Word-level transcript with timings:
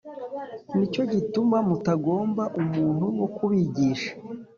ni 0.77 0.85
cyo 0.93 1.03
gituma 1.13 1.57
mutagomba 1.67 2.43
umuntu 2.59 3.05
wo 3.19 3.27
kubigisha: 3.35 4.11